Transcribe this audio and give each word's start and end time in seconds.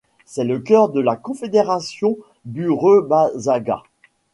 C'est 0.25 0.45
le 0.45 0.57
cœur 0.57 0.89
de 0.89 0.99
la 0.99 1.15
Confédération 1.15 2.17
Burebasaga. 2.45 3.83